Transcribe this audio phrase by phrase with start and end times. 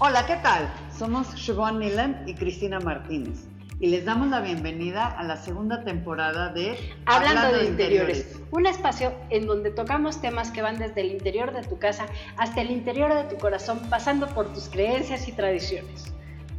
[0.00, 0.68] Hola, ¿qué tal?
[0.98, 3.46] Somos Siobhan Nilan y Cristina Martínez
[3.78, 9.12] y les damos la bienvenida a la segunda temporada de Hablando, de, interiores, un espacio
[9.30, 13.14] en donde tocamos temas que van desde el interior de tu casa hasta el interior
[13.14, 16.12] de tu corazón, pasando por tus creencias y tradiciones.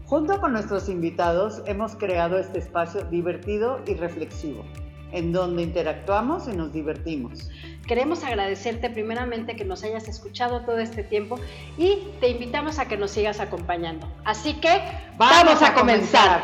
[0.06, 4.64] Junto con nuestros invitados hemos creado este espacio divertido y reflexivo,
[5.12, 7.50] en donde interactuamos y nos divertimos.
[7.88, 11.40] Queremos agradecerte primeramente que nos hayas escuchado todo este tiempo
[11.78, 14.08] y te invitamos a que nos sigas acompañando.
[14.24, 14.82] Así que
[15.18, 16.42] vamos, a, comenzar.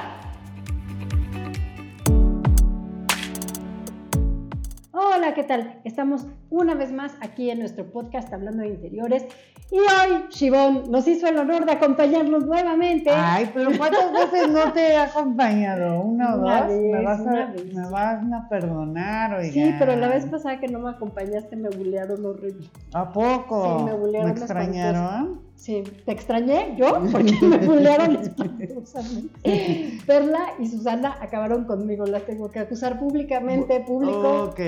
[4.91, 5.81] Hola, ¿qué tal?
[5.83, 9.25] Estamos una vez más aquí en nuestro podcast hablando de interiores
[9.71, 13.09] y hoy Shivón nos hizo el honor de acompañarnos nuevamente.
[13.09, 16.01] Ay, pero ¿cuántas veces no te he acompañado?
[16.01, 16.67] ¿Una o dos?
[16.67, 19.33] ¿Me, vas a, ¿Me vas a perdonar?
[19.35, 19.53] Oiga.
[19.53, 22.67] Sí, pero la vez pasada que no me acompañaste me bullearon horrible.
[22.91, 23.77] ¿A poco?
[23.79, 24.33] Sí, me bullearon.
[24.33, 25.51] ¿Me extrañaron?
[25.55, 27.03] Sí, ¿te extrañé yo?
[27.11, 29.99] Porque me bullearon espantosamente.
[30.07, 34.49] Perla y Susana acabaron conmigo, las tengo que acusar públicamente, público.
[34.49, 34.59] Ok.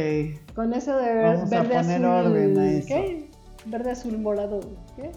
[0.55, 2.31] Con eso de Vamos verde a poner azul.
[2.31, 2.87] orden a eso.
[2.87, 3.29] ¿Qué?
[3.65, 4.59] Verde azul morado.
[4.95, 5.11] ¿Qué?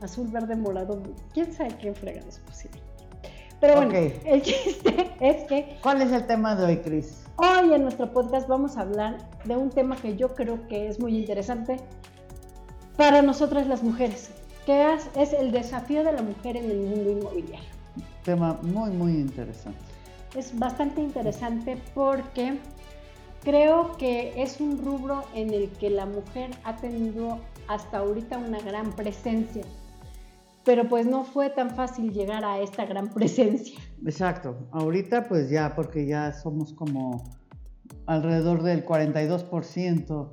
[0.00, 1.02] Azul, verde, morado.
[1.34, 2.80] ¿Quién sabe qué fregados pusieron?
[3.60, 3.92] Pero bueno,
[4.24, 7.24] el chiste es que ¿Cuál es el tema de hoy, Cris?
[7.36, 11.00] hoy en nuestro podcast vamos a hablar de un tema que yo creo que es
[11.00, 11.76] muy interesante
[12.96, 14.30] para nosotras las mujeres,
[14.66, 17.68] que es, es el desafío de la mujer en el mundo inmobiliario.
[18.24, 19.78] Tema muy, muy interesante.
[20.34, 22.58] Es bastante interesante porque
[23.42, 27.38] creo que es un rubro en el que la mujer ha tenido
[27.68, 29.62] hasta ahorita una gran presencia,
[30.64, 33.78] pero pues no fue tan fácil llegar a esta gran presencia.
[34.04, 34.56] Exacto.
[34.72, 37.24] Ahorita pues ya, porque ya somos como
[38.06, 40.32] alrededor del 42%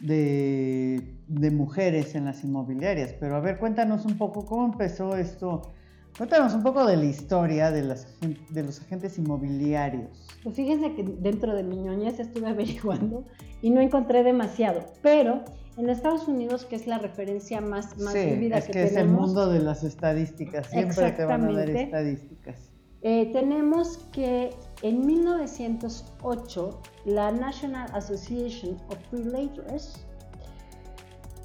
[0.00, 3.12] de, de mujeres en las inmobiliarias.
[3.20, 5.72] Pero a ver, cuéntanos un poco cómo empezó esto.
[6.16, 10.28] Cuéntanos un poco de la historia de, las, agen- de los agentes inmobiliarios.
[10.44, 13.24] Pues fíjense que dentro de mi ñoñez estuve averiguando
[13.62, 15.42] y no encontré demasiado, pero
[15.76, 18.96] en Estados Unidos, que es la referencia más, más sí, vívida es que, que, es
[18.96, 20.68] el mundo de las estadísticas.
[20.68, 22.70] Siempre te van a dar estadísticas.
[23.02, 24.50] eh, tenemos que
[24.82, 30.06] en 1908 la National Association of Realtors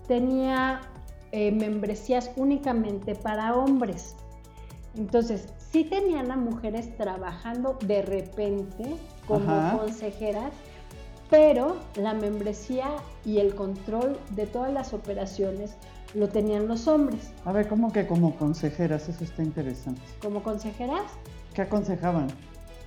[0.08, 0.82] tenía
[1.32, 4.16] eh, membresías únicamente para hombres.
[4.96, 8.96] Entonces, sí tenían a mujeres trabajando de repente
[9.28, 9.78] como Ajá.
[9.78, 10.52] consejeras,
[11.30, 12.88] pero la membresía
[13.24, 15.76] y el control de todas las operaciones
[16.16, 17.32] lo tenían los hombres.
[17.46, 19.08] A ver, ¿cómo que como consejeras?
[19.10, 20.02] Eso está interesante.
[20.24, 21.04] Como consejeras,
[21.54, 22.28] ¿Qué aconsejaban?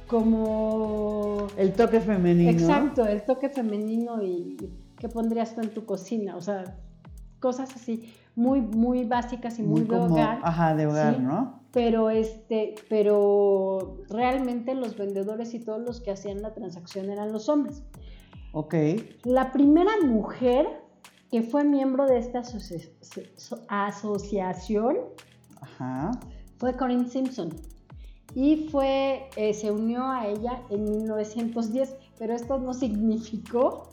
[0.08, 1.46] como...
[1.56, 2.50] El toque femenino.
[2.50, 4.56] Exacto, el toque femenino y
[4.98, 6.64] qué pondrías tú en tu cocina, o sea,
[7.40, 10.40] cosas así muy, muy básicas y muy, Muy de como, hogar.
[10.42, 11.20] ajá, de hogar, Sí.
[11.22, 11.61] ¿no?
[11.72, 17.48] Pero este, pero realmente los vendedores y todos los que hacían la transacción eran los
[17.48, 17.82] hombres.
[18.52, 18.74] Ok.
[19.24, 20.66] La primera mujer
[21.30, 22.90] que fue miembro de esta asoci-
[23.36, 24.98] so- asociación
[25.60, 26.10] Ajá.
[26.58, 27.48] fue Corinne Simpson
[28.34, 33.88] y fue, eh, se unió a ella en 1910, pero esto no significó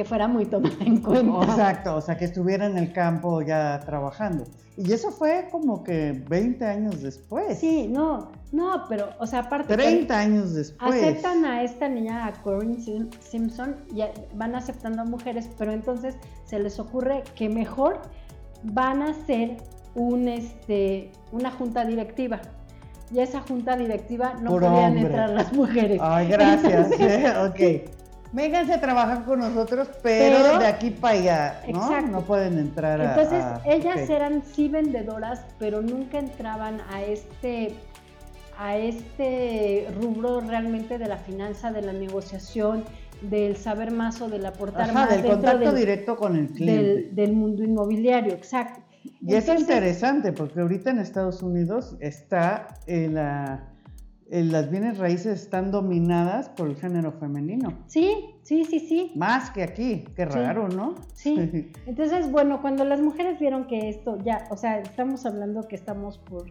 [0.00, 1.44] que fuera muy tomada en cuenta.
[1.44, 4.44] Exacto, o sea, que estuviera en el campo ya trabajando.
[4.78, 7.58] Y eso fue como que 20 años después.
[7.58, 9.76] Sí, no, no, pero, o sea, aparte...
[9.76, 10.90] 30 años después.
[10.94, 14.00] Aceptan a esta niña, a Corinne Sim- Simpson, y
[14.36, 18.00] van aceptando a mujeres, pero entonces se les ocurre que mejor
[18.62, 19.58] van a hacer
[19.94, 22.40] un, este, una junta directiva.
[23.12, 25.00] Y a esa junta directiva no Puro podían hombre.
[25.02, 25.98] entrar las mujeres.
[26.02, 26.90] Ay, gracias.
[26.90, 27.36] Entonces,
[27.84, 27.99] ok.
[28.32, 31.82] Vénganse a trabajar con nosotros, pero, Pero- de aquí para allá, ¿no?
[31.82, 32.10] Exacto.
[32.12, 33.10] No pueden entrar a...
[33.10, 34.10] Entonces, a- ellas ok.
[34.10, 37.74] eran sí vendedoras, pero nunca entraban a este,
[38.56, 42.84] a este rubro realmente de la finanza, de la negociación,
[43.22, 46.82] del saber más o del aportar Ajá, más del contacto del- directo con el cliente.
[46.84, 48.80] del, del mundo inmobiliario, exacto.
[49.22, 53.69] Y es Entonces, interesante porque ahorita en Estados Unidos está eh, la-
[54.30, 57.78] las bienes raíces están dominadas por el género femenino.
[57.88, 59.12] Sí, sí, sí, sí.
[59.16, 60.94] Más que aquí, qué raro, ¿no?
[61.14, 61.72] Sí.
[61.86, 66.18] Entonces, bueno, cuando las mujeres vieron que esto ya, o sea, estamos hablando que estamos
[66.18, 66.44] por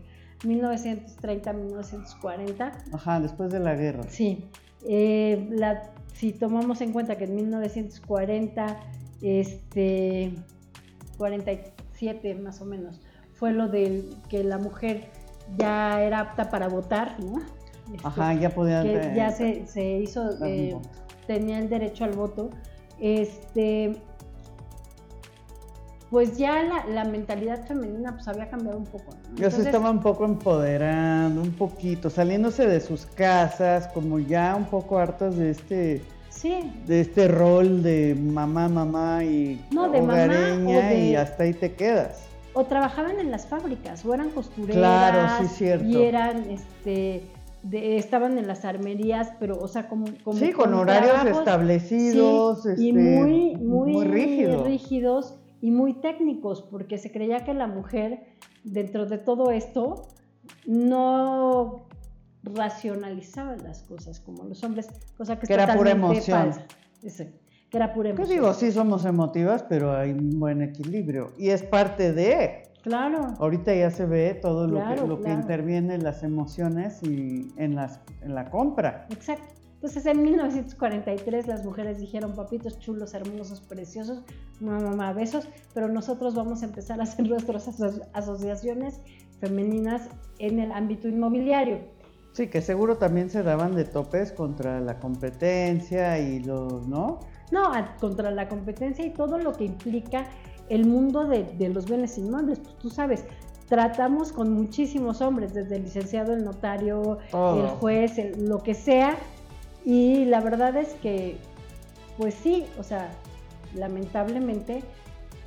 [0.46, 4.04] 1930, 1940, Ajá, después de la guerra.
[4.10, 4.46] Sí,
[4.88, 8.78] eh, la- si tomamos en cuenta que en 1940,
[9.22, 10.34] este,
[11.18, 13.02] 47 más o menos,
[13.34, 15.10] fue lo de que la mujer
[15.58, 17.42] ya era apta para votar, ¿no?
[17.94, 18.83] Este, Ajá, ya podían...
[18.83, 20.75] que eh, ya se, se hizo, eh,
[21.27, 22.50] tenía el derecho al voto.
[23.00, 23.95] Este,
[26.09, 29.12] pues ya la, la mentalidad femenina pues había cambiado un poco.
[29.12, 29.36] ¿no?
[29.36, 34.56] Ya se Entonces, estaba un poco empoderando, un poquito, saliéndose de sus casas, como ya
[34.56, 40.01] un poco hartas de este, Sí, de este rol de mamá, mamá y No, de
[40.01, 40.24] mamá
[40.65, 42.24] o de- y hasta ahí te quedas.
[42.53, 45.86] o trabajaban en las fábricas, o eran costureras, Claro, sí, cierto.
[45.86, 47.24] y eran, este,
[47.64, 52.64] de- estaban en las armerías, pero, o sea, como, como Sí, con horarios trabajos, establecidos,
[52.64, 54.66] sí, y este, muy, muy, rígidos.
[54.66, 58.24] rígidos y muy técnicos, porque se creía que la mujer,
[58.64, 60.08] dentro de todo esto,
[60.66, 61.86] no
[62.44, 66.52] racionalizaba las cosas como los hombres, cosa que, es Que era pura emoción.
[67.04, 67.34] Ese,
[67.70, 68.30] que era pura ¿Qué emoción.
[68.40, 68.54] digo?
[68.54, 71.34] Sí somos emotivas, pero hay un buen equilibrio.
[71.38, 72.64] Y es parte de...
[72.84, 73.34] Claro.
[73.40, 77.76] Ahorita ya se ve todo lo, que, lo que interviene en las emociones y en,
[77.76, 79.06] las, en la compra.
[79.10, 79.44] Exacto.
[79.76, 84.24] Entonces en 1943 las mujeres dijeron, papitos chulos, hermosos, preciosos,
[84.60, 89.00] mamá, mamá, besos, pero nosotros vamos a empezar a hacer nuestras aso- asociaciones
[89.40, 90.10] femeninas
[90.40, 91.80] en el ámbito inmobiliario.
[92.34, 97.20] Sí, que seguro también se daban de topes contra la competencia y los, ¿no?
[97.52, 100.25] No, contra la competencia y todo lo que implica
[100.69, 102.60] el mundo de, de los bienes inmuebles.
[102.60, 103.25] Pues tú sabes,
[103.68, 107.18] tratamos con muchísimos hombres, desde el licenciado, el notario,
[107.60, 109.18] el juez, el- lo que sea.
[109.86, 111.38] Y la verdad es que,
[112.18, 113.10] pues sí, o sea,
[113.75, 114.83] lamentablemente,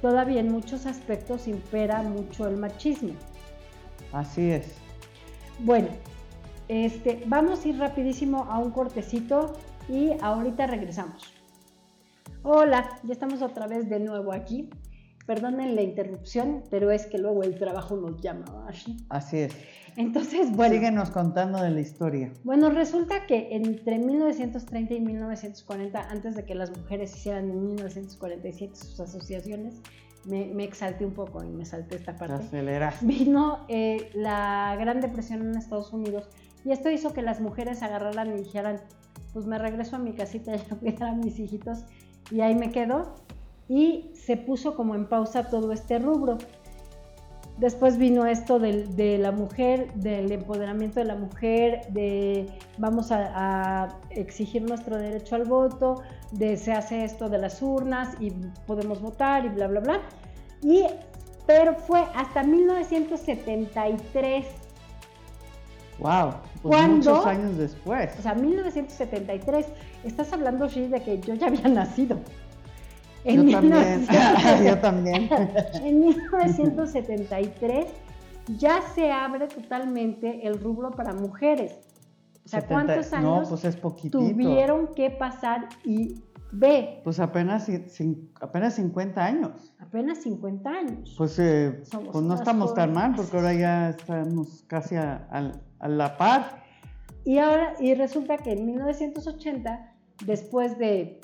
[0.01, 3.13] todavía en muchos aspectos impera mucho el machismo.
[4.13, 4.75] Así es.
[5.61, 5.89] Bueno,
[6.69, 9.53] este, vamos a ir rapidísimo a un cortecito
[9.89, 11.23] y ahorita regresamos.
[12.43, 14.69] Hola, ya estamos otra vez de nuevo aquí.
[15.27, 18.45] Perdonen la interrupción, pero es que luego el trabajo nos llama.
[19.09, 19.53] Así es.
[19.97, 22.33] Entonces, bueno, Síguenos contando de la historia.
[22.45, 28.75] bueno, resulta que entre 1930 y 1940, antes de que las mujeres hicieran en 1947
[28.75, 29.81] sus asociaciones,
[30.25, 32.35] me, me exalté un poco y me salté esta Te parte.
[32.47, 33.05] aceleras.
[33.07, 36.29] vino eh, la Gran Depresión en Estados Unidos
[36.65, 38.81] y esto hizo que las mujeres agarraran y dijeran,
[39.33, 41.85] pues me regreso a mi casita y a cuidar a mis hijitos
[42.31, 43.15] y ahí me quedo
[43.69, 46.39] y se puso como en pausa todo este rubro.
[47.59, 52.49] Después vino esto de, la mujer, del empoderamiento de la mujer, de
[52.79, 58.17] vamos a, a exigir nuestro derecho al voto, de se hace esto de las urnas
[58.21, 58.31] y
[58.67, 60.01] podemos votar y bla, bla, bla.
[60.63, 60.87] Y,
[61.47, 64.47] pero fue hasta 1973,
[66.03, 66.33] Wow.
[66.63, 67.11] Pues ¿Cuándo?
[67.11, 68.11] muchos años después.
[68.19, 69.67] o sea, 1973,
[70.05, 72.19] estás hablando, de que yo ya había nacido.
[73.25, 74.01] Yo también.
[74.01, 74.65] 1973.
[74.67, 75.29] Yo también.
[75.85, 77.87] En 1973
[78.59, 81.75] ya se abre totalmente el rubro para mujeres.
[82.45, 84.19] O sea, 70 ¿cuántos años No, pues es poquitito.
[84.19, 86.17] tuvieron que pasar y
[86.51, 87.01] ve?
[87.05, 87.69] Pues apenas,
[88.41, 89.73] apenas 50 años.
[89.79, 91.15] Apenas 50 años.
[91.17, 95.89] Pues, eh, pues no estamos tan mal porque ahora ya estamos casi a, a- a
[95.89, 96.63] la par.
[97.25, 99.93] Y ahora, y resulta que en 1980,
[100.27, 101.21] después de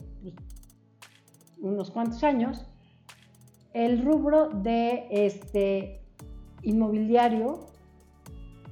[1.60, 2.66] unos cuantos años,
[3.75, 6.00] el rubro de este
[6.62, 7.66] inmobiliario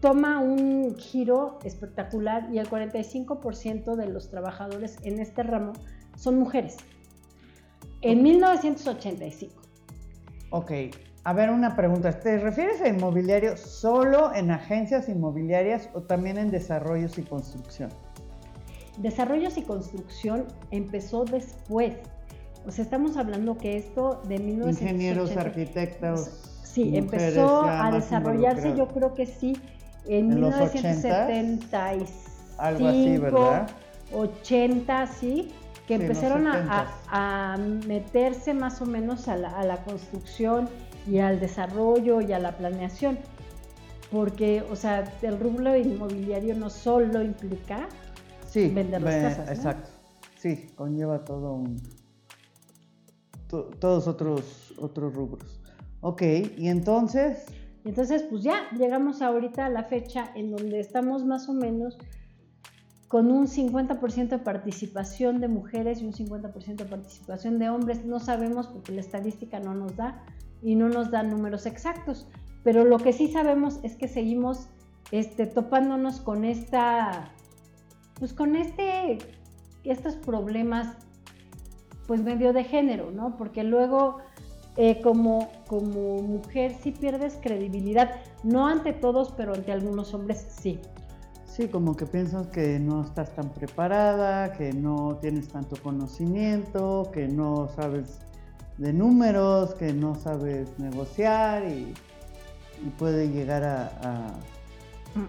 [0.01, 5.73] toma un giro espectacular y el 45% de los trabajadores en este ramo
[6.17, 6.77] son mujeres.
[8.03, 9.55] En 1985.
[10.51, 10.71] Ok,
[11.25, 12.21] a ver una pregunta.
[12.21, 17.91] ¿Te refieres a inmobiliario solo en agencias inmobiliarias o también en desarrollos y construcción?
[18.99, 21.95] Desarrollos y construcción empezó después.
[22.67, 24.85] O sea, estamos hablando que esto de 1980...
[24.85, 26.31] Ingenieros, arquitectos.
[26.65, 29.57] Sí, empezó a desarrollarse, yo creo que sí,
[30.07, 32.07] en, ¿En los 1975,
[32.59, 33.69] Algo así, ¿verdad?
[34.13, 35.53] 80, sí,
[35.87, 36.87] que Sí, empezaron a, 70s.
[37.09, 40.69] a- a meterse más o menos a la, a la construcción
[41.07, 43.19] y al desarrollo y a la planeación.
[44.11, 47.89] Porque, o sea, el rubro inmobiliario no solo implica
[48.49, 49.53] Sí, vender las casas, ¿no?
[49.53, 49.91] Exacto.
[50.37, 51.77] Sí, conlleva todo un.
[53.49, 55.61] To- todos otros, otros rubros.
[56.01, 56.23] Ok,
[56.57, 57.47] y entonces.
[57.85, 61.97] Entonces, pues ya llegamos ahorita a la fecha en donde estamos más o menos
[63.09, 68.05] con un 50% de participación de mujeres y un 50% de participación de hombres.
[68.05, 70.25] No sabemos porque la estadística no nos da
[70.63, 72.27] y no nos da números exactos.
[72.65, 74.67] Pero lo que sí sabemos es que seguimos
[75.13, 77.33] este, topándonos con esta,
[78.19, 79.19] pues con este,
[79.85, 80.97] estos problemas,
[82.07, 83.37] pues medio de género, ¿no?
[83.37, 84.19] Porque luego
[84.77, 88.11] eh, como, como mujer sí pierdes credibilidad,
[88.43, 90.79] no ante todos, pero ante algunos hombres sí.
[91.47, 97.27] Sí, como que piensas que no estás tan preparada, que no tienes tanto conocimiento, que
[97.27, 98.19] no sabes
[98.77, 101.95] de números, que no sabes negociar y,
[102.85, 104.35] y puede llegar a, a,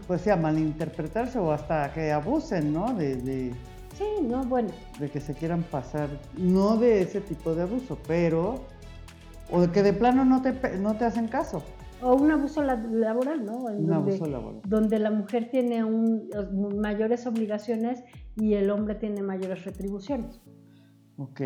[0.06, 2.94] pues sí, a malinterpretarse o hasta que abusen, ¿no?
[2.94, 3.54] De, de,
[3.98, 4.70] Sí, no, bueno.
[5.00, 8.66] de que se quieran pasar, no de ese tipo de abuso, pero,
[9.52, 11.64] o de que de plano no te, no te hacen caso.
[12.02, 13.70] O un abuso la- laboral, ¿no?
[13.70, 14.62] En Un donde, abuso laboral.
[14.68, 16.30] donde la mujer tiene un-
[16.80, 18.04] mayores obligaciones
[18.36, 20.40] y el hombre tiene mayores retribuciones.
[21.18, 21.42] Ok.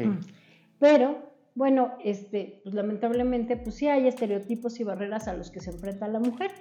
[0.77, 5.71] Pero, bueno, este, pues lamentablemente, pues sí hay estereotipos y barreras a los que se
[5.71, 6.51] enfrenta la mujer.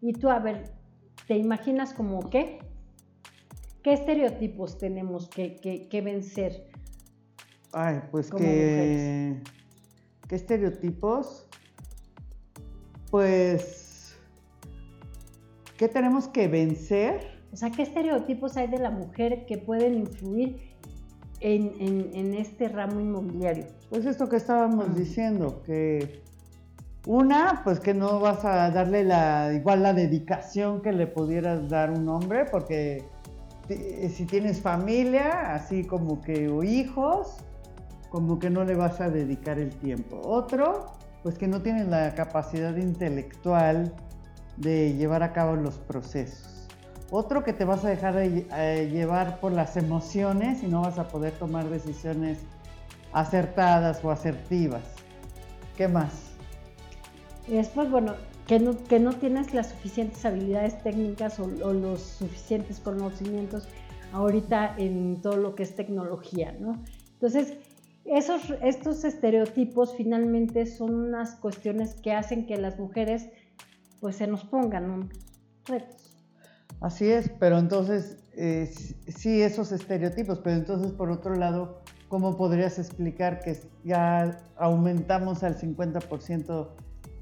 [0.00, 0.64] Y tú, a ver,
[1.28, 2.58] ¿te imaginas como qué?
[3.82, 6.68] ¿Qué estereotipos tenemos que, que- que vencer?
[7.72, 9.40] Ay, pues Como que.
[10.28, 11.46] ¿Qué estereotipos?
[13.10, 14.16] Pues.
[15.76, 17.38] ¿Qué tenemos que vencer?
[17.52, 20.58] O sea, ¿qué estereotipos hay de la mujer que pueden influir
[21.40, 23.66] en, en- en este ramo inmobiliario?
[23.90, 26.22] Pues esto que estábamos diciendo, que.
[27.06, 31.90] Una, pues que no vas a darle la, igual la dedicación que le pudieras dar
[31.90, 33.02] un hombre, porque
[33.68, 37.36] si tienes familia, así como que, o hijos,
[38.10, 40.20] como que no le vas a dedicar el tiempo.
[40.24, 43.92] Otro, pues que no tienes la capacidad intelectual
[44.56, 46.66] de llevar a cabo los procesos.
[47.10, 50.82] Otro que te vas a dejar de lle- eh, llevar por las emociones y no
[50.82, 52.38] vas a poder tomar decisiones
[53.12, 54.82] acertadas o asertivas.
[55.76, 56.12] ¿Qué más?
[57.46, 58.14] Después, bueno,
[58.48, 63.68] que no, que no tienes las suficientes habilidades técnicas o, o los suficientes conocimientos
[64.12, 66.82] ahorita en todo lo que es tecnología, ¿no?
[67.12, 67.58] Entonces,
[68.06, 73.28] esos, estos estereotipos finalmente son unas cuestiones que hacen que las mujeres
[74.00, 75.10] pues se nos pongan
[75.66, 76.16] retos.
[76.80, 78.66] Así es, pero entonces, eh,
[79.08, 85.58] sí, esos estereotipos, pero entonces por otro lado, ¿cómo podrías explicar que ya aumentamos al
[85.58, 86.68] 50%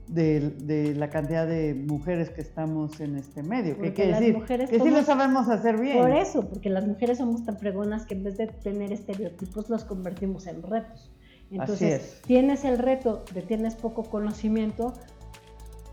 [0.09, 3.75] de, de la cantidad de mujeres que estamos en este medio?
[3.75, 4.37] ¿Qué Porque quiere las decir?
[4.39, 5.99] mujeres que sí lo sabemos hacer bien.
[5.99, 9.85] Por eso, porque las mujeres somos tan fregonas que en vez de tener estereotipos los
[9.85, 11.11] convertimos en retos.
[11.51, 12.23] Entonces, es.
[12.23, 14.93] tienes el reto de tienes poco conocimiento,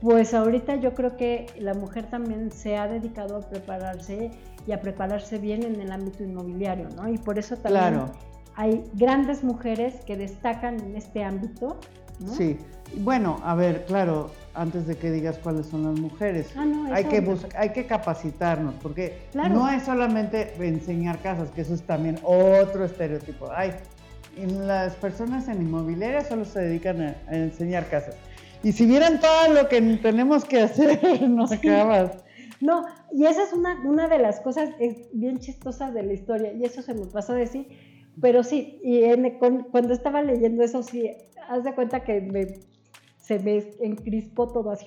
[0.01, 4.31] pues ahorita yo creo que la mujer también se ha dedicado a prepararse
[4.67, 7.07] y a prepararse bien en el ámbito inmobiliario, ¿no?
[7.07, 8.11] Y por eso también Claro.
[8.55, 11.79] hay grandes mujeres que destacan en este ámbito,
[12.19, 12.33] ¿no?
[12.33, 12.57] Sí.
[12.97, 17.05] Bueno, a ver, claro, antes de que digas cuáles son las mujeres, Ah, no, hay,
[17.05, 17.23] que
[17.57, 19.53] hay que capacitarnos, porque Claro.
[19.55, 23.49] no es solamente enseñar casas, que eso es también otro estereotipo.
[23.55, 23.71] Ay,
[24.37, 28.15] las personas en inmobiliaria solo se dedican a, a enseñar casas.
[28.63, 31.55] Y si vieran todo lo que tenemos que hacer, no Sí.
[31.55, 32.11] acabas.
[32.61, 34.69] No, y esa es una, una de las cosas
[35.13, 37.67] bien chistosas de la historia, y eso se me pasó a decir,
[38.21, 39.37] pero sí, y en-
[39.71, 41.09] cuando estaba leyendo eso, sí,
[41.49, 42.59] haz de cuenta que me-
[43.17, 44.85] se me encrispó todo así,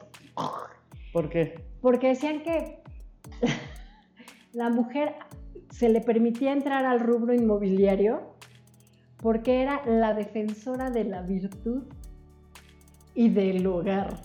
[1.12, 1.64] ¿Por qué?
[1.80, 2.83] porque decían que
[4.52, 5.14] la mujer
[5.71, 8.35] se le permitía entrar al rubro inmobiliario
[9.18, 11.85] porque era la defensora de la virtud
[13.14, 14.21] y del hogar.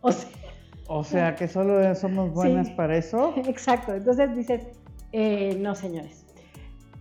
[0.00, 0.30] O sea,
[0.88, 2.74] O sea, que solo somos buenas Sí.
[2.74, 3.34] para eso.
[3.46, 4.66] Exacto, entonces dices,
[5.12, 6.26] eh, no señores.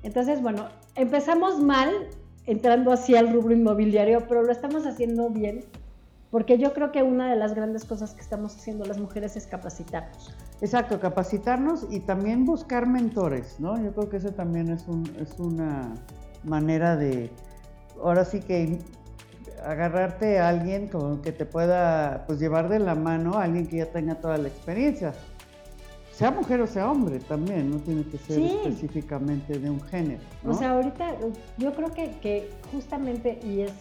[0.03, 2.07] Entonces, bueno, empezamos mal
[2.45, 5.63] entrando así al rubro inmobiliario, pero lo estamos haciendo bien,
[6.29, 9.47] porque yo creo que una de las grandes cosas que estamos haciendo las mujeres es
[9.47, 10.33] capacitarnos.
[10.61, 13.81] Exacto, capacitarnos y también buscar mentores, ¿no?
[13.81, 15.93] Yo creo que eso también es, un, es una
[16.43, 17.29] manera de,
[18.01, 18.79] ahora sí que
[19.65, 23.77] agarrarte a alguien con que te pueda pues llevar de la mano, a alguien que
[23.77, 25.13] ya tenga toda la experiencia.
[26.13, 28.45] Sea mujer o sea hombre también, no tiene que ser Sí.
[28.63, 30.21] específicamente de un género.
[30.43, 30.51] ¿no?
[30.51, 33.71] O sea, ahorita eh, yo creo que, que justamente, y es,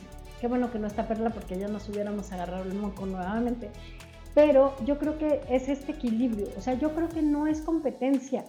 [0.40, 3.70] qué bueno que no está Perla porque ya nos hubiéramos agarrado el moco nuevamente,
[4.34, 8.46] pero yo creo que es este equilibrio, o sea, yo creo que no es competencia,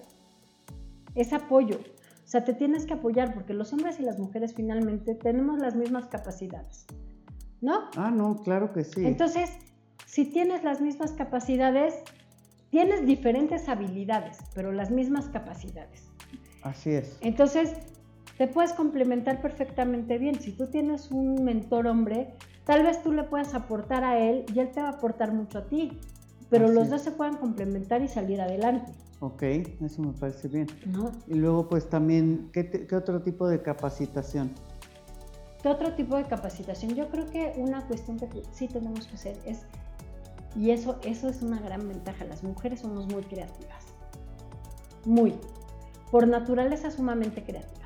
[1.14, 1.78] es apoyo.
[1.78, 5.76] O sea, te tienes que apoyar porque los hombres y las mujeres finalmente tenemos las
[5.76, 6.86] mismas capacidades,
[7.60, 7.90] ¿no?
[7.98, 9.06] Ah, no, claro que sí.
[9.06, 9.52] Entonces,
[10.06, 11.94] si tienes las mismas capacidades,
[12.74, 16.10] tienes diferentes habilidades, pero las mismas capacidades.
[16.64, 17.20] Así es.
[17.22, 17.72] Entonces,
[18.40, 20.40] te puedes complementar perfectamente bien.
[20.42, 22.34] Si tú tienes un mentor hombre,
[22.66, 25.60] tal vez tú le puedas aportar a él y él te va a aportar mucho
[25.60, 26.00] a ti,
[26.50, 26.90] pero Así los es.
[26.90, 30.66] dos se puedan complementar y salir adelante, Ok, eso me parece bien.
[30.88, 31.12] ¿no?
[31.28, 34.52] Y luego pues también, ¿qué, te- qué otro tipo de capacitación?
[35.62, 36.96] ¿Qué otro tipo de capacitación?
[36.96, 39.66] Yo creo que una cuestión que sí tenemos que hacer es,
[40.56, 43.86] y eso, eso es una gran ventaja, las mujeres somos muy creativas,
[45.06, 45.36] muy,
[46.12, 47.84] por naturaleza sumamente creativas.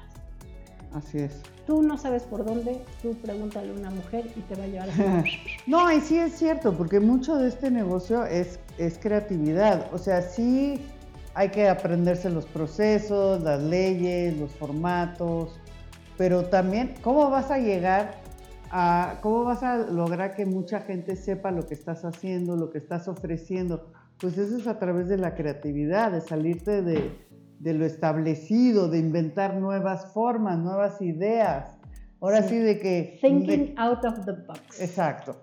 [0.93, 1.41] Así es.
[1.65, 4.89] Tú no sabes por dónde, tú pregúntale a una mujer y te va a llevar
[4.89, 5.23] a
[5.67, 9.93] No, y sí es cierto, porque mucho de este negocio es, es creatividad.
[9.93, 10.81] O sea, sí
[11.33, 15.59] hay que aprenderse los procesos, las leyes, los formatos,
[16.17, 18.15] pero también cómo vas a llegar
[18.71, 22.77] a, cómo vas a lograr que mucha gente sepa lo que estás haciendo, lo que
[22.77, 23.91] estás ofreciendo.
[24.19, 27.11] Pues eso es a través de la creatividad, de salirte de,
[27.59, 31.75] de lo establecido, de inventar nuevas formas, nuevas ideas.
[32.19, 33.19] Ahora sí, de que...
[33.21, 34.81] Thinking out of the box.
[34.81, 35.35] Exacto.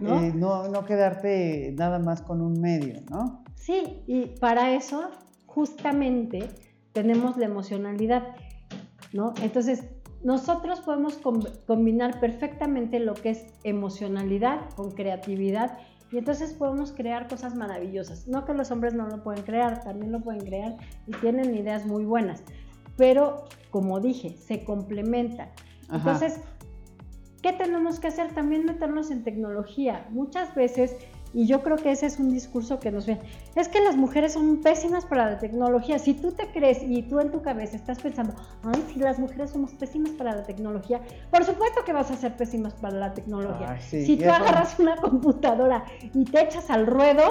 [0.00, 0.68] Eh, ¿No?
[0.68, 0.84] ¿no?
[0.84, 3.44] quedarte nada más con un medio, ¿no?
[3.54, 5.10] Sí, y para eso
[5.46, 6.48] justamente
[6.92, 8.22] tenemos la emocionalidad,
[9.12, 9.34] ¿no?
[9.42, 9.84] Entonces,
[10.22, 11.18] nosotros podemos
[11.66, 15.78] combinar perfectamente lo que es emocionalidad con creatividad
[16.12, 18.26] y entonces podemos crear cosas maravillosas.
[18.26, 21.86] No que los hombres no lo pueden crear, también lo pueden crear y tienen ideas
[21.86, 22.42] muy buenas.
[22.96, 25.48] Pero, como dije, se complementan.
[25.90, 26.40] Entonces,
[27.42, 28.34] ¿qué tenemos que hacer?
[28.34, 30.06] También meternos en tecnología.
[30.10, 30.96] Muchas veces
[31.32, 33.18] y yo creo que ese es un discurso que nos ve.
[33.54, 35.98] Es que las mujeres son pésimas para la tecnología.
[35.98, 38.34] Si tú te crees y tú en tu cabeza estás pensando,
[38.64, 42.36] ay, si las mujeres somos pésimas para la tecnología, por supuesto que vas a ser
[42.36, 43.78] pésimas para la tecnología.
[43.80, 45.84] si tú agarras una computadora
[46.14, 47.22] y te echas al ruedo.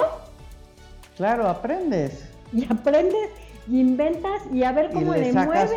[1.16, 2.24] Claro, aprendes.
[2.52, 3.30] Y aprendes
[3.68, 5.70] y inventas y a ver cómo le, mueves.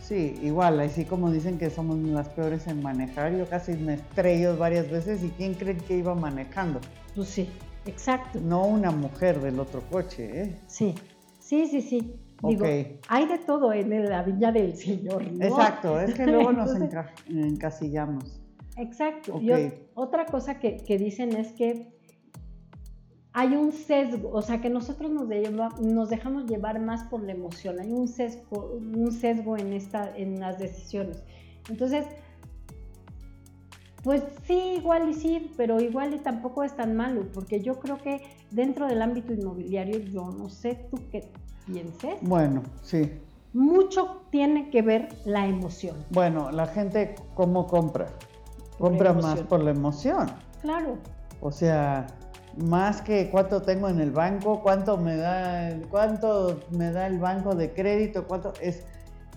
[0.00, 4.56] Sí, igual, así como dicen que somos las peores en manejar, yo casi me estrello
[4.56, 6.80] varias veces y ¿quién cree que iba manejando?
[7.14, 7.48] Pues sí,
[7.84, 8.40] exacto.
[8.40, 10.56] No una mujer del otro coche, ¿eh?
[10.66, 10.94] Sí,
[11.40, 12.14] sí, sí, sí.
[12.42, 12.64] Digo,
[13.08, 15.44] hay de todo en la viña del Señor, ¿no?
[15.44, 16.70] Exacto, es que luego nos
[17.28, 18.40] encasillamos.
[18.76, 19.40] Exacto.
[19.40, 19.50] Y
[19.94, 21.97] otra cosa que, que dicen es que
[23.32, 25.28] hay un sesgo, o sea que nosotros nos,
[25.80, 30.40] nos, dejamos llevar más por la emoción, hay un sesgo, un sesgo en, esta, en
[30.40, 31.22] las decisiones.
[31.68, 32.06] Entonces,
[34.02, 37.98] pues sí, igual y sí, pero igual y tampoco es tan malo, porque yo creo
[37.98, 41.30] que dentro del ámbito inmobiliario, yo no sé tú qué
[41.66, 42.14] pienses.
[42.22, 43.20] Bueno, sí.
[43.52, 45.96] Mucho tiene que ver la emoción.
[46.10, 48.06] Bueno, la gente cómo compra.
[48.78, 50.30] Compra más por la emoción.
[50.62, 50.98] Claro.
[51.40, 52.06] O sea,
[52.64, 57.54] más que cuánto tengo en el banco, cuánto me da, cuánto me da el banco
[57.54, 58.84] de crédito, cuánto es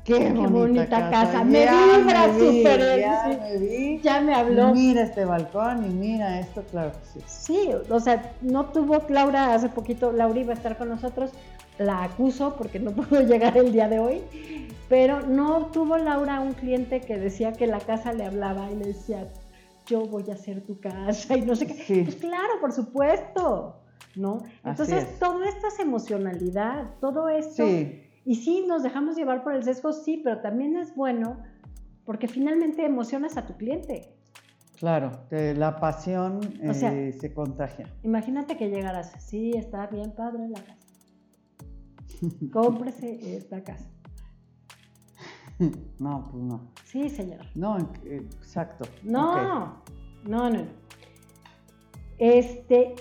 [0.04, 1.44] Qué, bonita, casa.
[1.44, 3.00] Me vibra súper.
[3.00, 4.00] Ya, me vi.
[4.02, 4.74] ya me habló.
[4.74, 7.26] Mira este balcón y mira esto, claro que sí.
[7.28, 11.32] Sí, o sea, no tuvo Laura hace poquito, Laura iba a estar con nosotros,
[11.78, 14.22] la acuso porque no pudo llegar el día de hoy,
[14.90, 18.86] pero no tuvo Laura un cliente que decía que la casa le hablaba y le
[18.86, 19.28] decía,
[19.88, 22.04] yo voy a hacer tu casa y no sé qué.
[22.04, 23.82] Pues claro, por supuesto,
[24.15, 24.44] ¿no?
[24.63, 27.65] Entonces, todo esto es emocionalidad, todo esto.
[27.65, 28.04] Sí.
[28.24, 31.38] Y sí, nos dejamos llevar por el sesgo, sí, pero también es bueno
[32.06, 34.15] porque finalmente emocionas a tu cliente.
[34.78, 37.86] Claro, la pasión eh, se contagia.
[38.04, 40.88] Imagínate que llegaras, sí, está bien padre la casa.
[42.52, 43.86] Cómprese esta casa.
[46.00, 46.62] No, pues no.
[46.86, 47.45] Sí, señor.
[47.56, 48.86] No, exacto.
[49.04, 49.82] No,
[50.24, 50.65] no, no.
[52.17, 52.95] Este,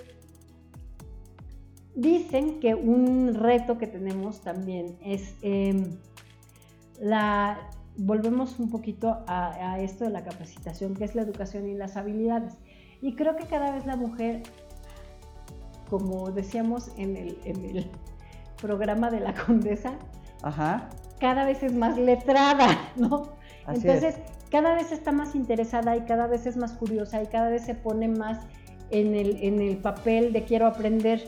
[1.95, 5.99] dicen que un reto que tenemos también es em,
[7.01, 11.97] la, volvemos un poquito a, esto de la capacitación, que es la educación y las
[11.97, 12.55] habilidades.
[13.03, 14.43] Y creo que cada vez la mujer,
[15.89, 17.91] como decíamos en el, en el
[18.61, 19.99] programa de la condesa,
[20.43, 20.89] Ajá
[21.21, 23.33] cada vez es más letrada, ¿no?
[23.69, 24.17] Entonces,
[24.51, 27.75] cada vez está más interesada y cada vez es más curiosa y cada vez se
[27.75, 28.39] pone más
[28.91, 31.23] en el, en el papel de quiero aprender.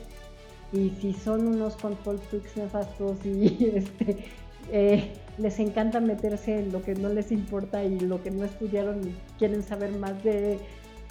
[0.72, 4.24] Y si son unos control freaks nefastos y este,
[4.70, 9.06] eh, les encanta meterse en lo que no les importa y lo que no estudiaron
[9.06, 10.58] y quieren saber más de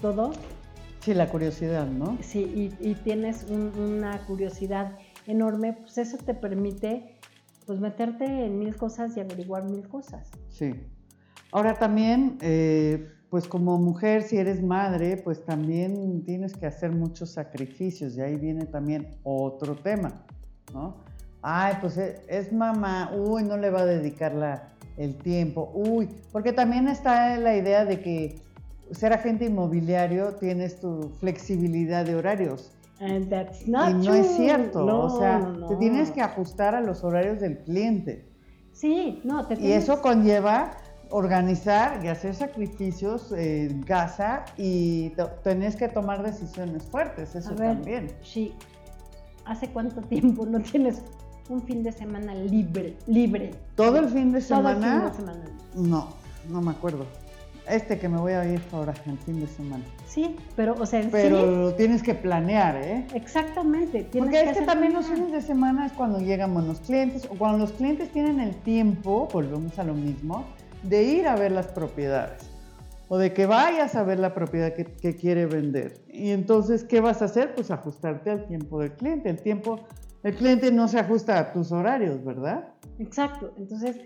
[0.02, 0.32] todo.
[1.02, 2.18] Sí, la curiosidad, ¿no?
[2.22, 7.16] Sí, y, tienes una curiosidad enorme, pues eso te permite
[7.66, 10.30] pues meterte en mil cosas y averiguar mil cosas.
[10.50, 10.74] Sí.
[11.52, 17.32] Ahora también, eh, pues como mujer, si eres madre, pues también tienes que hacer muchos
[17.32, 20.26] sacrificios y ahí viene también otro tema,
[20.74, 20.98] ¿no?
[21.42, 26.10] Ay, pues e, es, mamá, uy, no le va a dedicar la, el tiempo, uy,
[26.32, 28.40] porque también está la idea de que
[28.92, 32.72] ser agente inmobiliario tienes tu flexibilidad de horarios
[33.02, 38.26] y no es cierto, o sea, te tienes que ajustar a los horarios del cliente.
[38.74, 40.72] Sí, no, te Y eso conlleva
[41.10, 45.12] organizar y hacer sacrificios en casa y
[45.44, 48.12] tenés que tomar decisiones fuertes, eso también.
[48.22, 48.54] Sí.
[49.46, 51.02] ¿Hace cuánto tiempo no tienes
[51.50, 52.96] un fin de semana libre?
[53.08, 53.52] libre?
[53.76, 54.74] ¿Todo el fin de semana?
[54.74, 55.46] Todo el fin de semana.
[55.76, 57.06] No no me acuerdo.
[57.72, 59.84] Este que me voy a ir ahora el fin de semana.
[60.06, 63.08] Sí, pero, o sea, en Pero sí, lo tienes que planear, ¿eh?
[63.14, 64.08] exactamente.
[64.12, 67.60] Porque es que también los fines de semana es cuando llegan buenos clientes o cuando
[67.60, 70.46] los clientes tienen el tiempo, volvemos a lo mismo,
[70.84, 72.52] de ir a ver las propiedades
[73.08, 76.02] o de que vayas a ver la propiedad que, que quiere vender.
[76.08, 77.54] Y entonces, ¿qué vas a hacer?
[77.54, 79.30] Pues ajustarte al tiempo del cliente.
[79.30, 79.82] El tiempo,
[80.24, 82.70] el cliente no se ajusta a tus horarios, ¿verdad?
[83.00, 83.54] Exacto.
[83.58, 83.98] Entonces,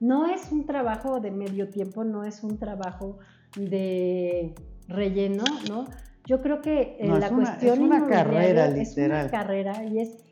[0.00, 3.18] no es un trabajo de medio tiempo, no es un trabajo
[3.56, 4.54] de
[4.88, 5.84] relleno, ¿no?
[6.26, 9.22] Yo creo que eh, No, la es una- cuestión es una carrera, es literal.
[9.26, 10.24] una carrera y es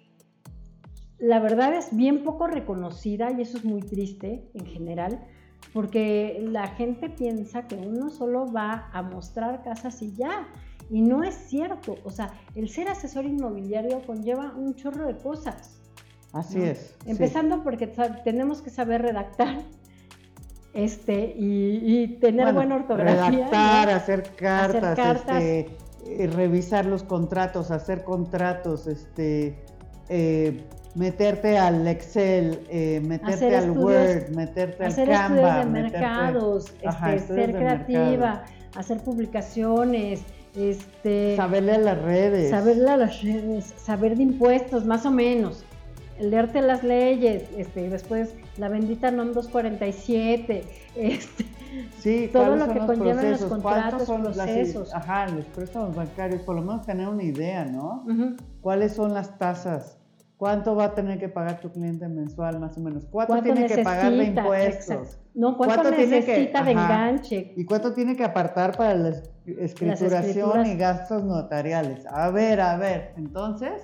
[1.18, 5.20] la verdad es bien poco reconocida y eso es muy triste en general
[5.72, 10.48] porque la gente piensa que uno solo va a mostrar casas y ya.
[10.90, 11.94] Y no es cierto.
[12.04, 15.80] O sea, el ser asesor inmobiliario conlleva un chorro de cosas.
[16.32, 16.64] Así ¿no?
[16.64, 16.94] es.
[17.04, 17.10] sí.
[17.10, 17.86] Empezando porque
[18.24, 19.58] tenemos que saber redactar
[20.74, 23.30] este, y, y tener Bueno, buena ortografía.
[23.30, 23.94] Redactar, ¿no?
[23.94, 25.42] hacer cartas, cartas.
[25.42, 29.62] este, eh, revisar los contratos, hacer contratos, este,
[30.08, 30.64] eh,
[30.94, 35.64] meterte al Excel, eh, meterte Hacer al estudios- Word, meterte hacer al estudios Canva.
[35.64, 40.22] de meterte- mercados, Ajá, este, estudios ser de creativa, hacer publicaciones,
[40.56, 42.50] este, Saberle a las redes.
[42.50, 45.64] saber la- las redes, saber de impuestos, más o menos.
[46.22, 50.62] Leerte las leyes, este, después la bendita NOM 247,
[50.96, 51.44] este,
[51.98, 54.94] Sí, todo ¿cuáles lo que los conllevan los contratos, son las- procesos?
[54.94, 58.04] ajá, los préstamos bancarios, por lo menos tener una idea, ¿no?
[58.06, 58.36] ujú.
[58.60, 59.98] ¿Cuáles son las tasas?
[60.36, 63.04] ¿Cuánto va a tener que pagar tu cliente mensual, más o menos?
[63.10, 64.90] ¿Cuánto, ¿Cuánto tiene que pagar de impuestos?
[64.90, 65.16] Exacto.
[65.34, 66.82] No, ¿cuánto, ¿Cuánto tiene que- necesita de ajá.
[66.84, 67.52] enganche?
[67.56, 72.04] ¿Y cuánto tiene que apartar para la es- escrituración y gastos notariales?
[72.06, 73.82] A ver, a ver, entonces.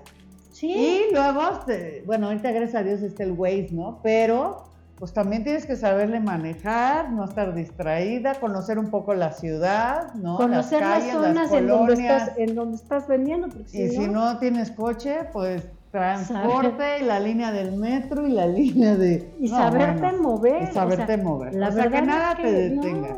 [0.59, 4.01] Sí, Y luego, este, bueno, ahorita gracias a Dios está el Waze, ¿no?
[4.03, 4.65] Pero,
[4.97, 10.37] pues también tienes que saberle manejar, no estar distraída, conocer un poco la ciudad, ¿no?
[10.37, 13.47] conocer las, calles, zonas en donde, estás, en donde estás vendiendo.
[13.47, 18.47] Porque Y si no tienes coche, pues transporte y la línea del metro y la
[18.49, 19.33] línea de...
[19.39, 20.63] y no, saberte bueno, mover.
[20.63, 21.55] Y o saberte sea, mover.
[21.55, 23.17] La o sea, verdad que nada es que te detenga.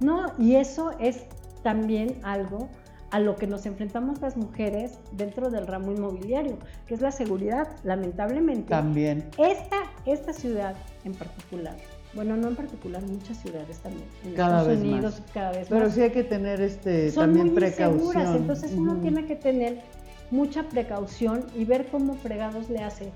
[0.00, 1.24] No, no, y eso es
[1.62, 2.68] también algo
[3.14, 7.68] a lo que nos enfrentamos las mujeres dentro del ramo inmobiliario, que es la seguridad.
[7.84, 9.24] Lamentablemente, También.
[9.38, 10.74] esta, esta ciudad
[11.04, 11.76] en particular,
[12.14, 15.84] bueno, no en particular, muchas ciudades también, en Cada Estados vez Unidos cada vez Pero
[15.84, 15.94] más.
[15.94, 17.94] sí hay que tener este son también muy precaución.
[18.00, 19.80] inseguras, entonces uno tiene que tener
[20.32, 23.12] mucha precaución y ver cómo fregados le hace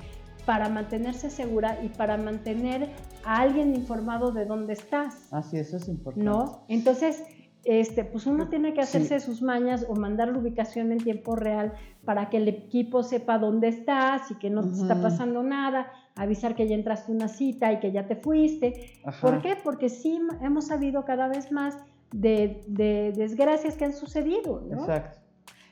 [0.46, 2.88] para mantenerse segura y para mantener
[3.24, 6.24] a alguien informado de dónde estás, Así, eso es importante.
[6.24, 6.62] ¿no?
[6.68, 7.24] Entonces,
[7.68, 8.96] este, pues uno tiene que Sí.
[8.98, 13.38] hacerse sus mañas o mandar la ubicación en tiempo real para que el equipo sepa
[13.38, 17.28] dónde estás y que no te está pasando nada, avisar que ya entraste a una
[17.28, 19.20] cita y que ya te fuiste, Ajá.
[19.20, 19.56] ¿Por qué?
[19.62, 21.76] Porque sí hemos sabido cada vez más
[22.12, 24.80] de, de desgracias que han sucedido, ¿no?
[24.80, 25.18] Exacto.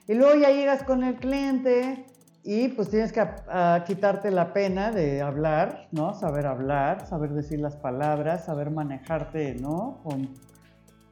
[0.07, 2.05] Y luego ya llegas con el cliente
[2.45, 6.15] y pues tienes que ah, quitarte la pena de hablar, ¿no?
[6.15, 10.01] Saber hablar, saber decir las palabras, saber manejarte, ¿no?
[10.05, 10.29] Con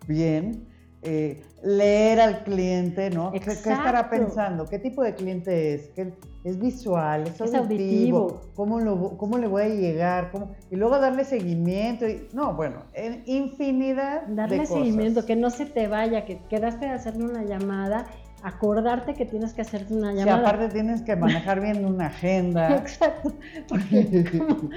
[0.06, 0.68] bien.
[1.04, 3.30] Eh, leer al cliente, ¿no?
[3.32, 4.66] ¿Qué, qué estará pensando?
[4.66, 5.88] ¿Qué tipo de cliente es?
[5.94, 6.12] ¿Qué-
[6.44, 7.22] ¿Es visual?
[7.22, 8.18] ¿Es, Es auditivo?
[8.18, 8.40] auditivo.
[8.54, 10.30] ¿Cómo, lo- ¿Cómo le voy a llegar?
[10.30, 10.52] ¿Cómo?
[10.70, 12.06] Y luego darle seguimiento.
[12.06, 14.76] y- no, bueno, en infinidad Darle de cosas.
[14.84, 18.06] seguimiento, que no se te vaya, que quedaste de hacerle una llamada,
[18.44, 20.48] acordarte que tienes que hacerte una Si llamada.
[20.48, 22.76] aparte tienes que manejar bien una agenda.
[22.76, 23.32] Exacto,
[23.66, 24.68] porque como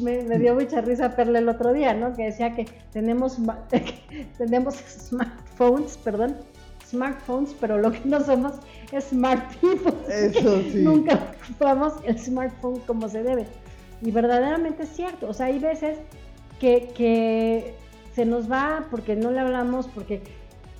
[0.00, 2.12] me, me dio mucha risa Perla el otro día, ¿no?
[2.12, 3.38] Que decía que tenemos,
[3.70, 6.36] que tenemos smartphones, perdón,
[6.86, 8.52] smartphones, pero lo que no somos
[8.92, 9.94] es smart people.
[10.10, 10.82] Eso sí.
[10.82, 13.46] Nunca ocupamos el smartphone como se debe.
[14.02, 15.96] Y verdaderamente es cierto, o sea, hay veces
[16.60, 17.74] que, que
[18.14, 20.22] se nos va porque no le hablamos, porque...